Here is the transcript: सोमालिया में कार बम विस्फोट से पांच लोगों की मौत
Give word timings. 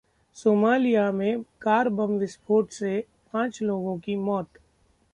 सोमालिया 0.37 1.11
में 1.11 1.43
कार 1.61 1.89
बम 1.89 2.17
विस्फोट 2.17 2.69
से 2.71 2.99
पांच 3.33 3.61
लोगों 3.61 3.97
की 3.99 4.15
मौत 4.15 4.57